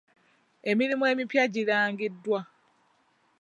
Emirimu 0.69 1.03
emipya 1.11 1.43
girangiddwa. 1.53 2.39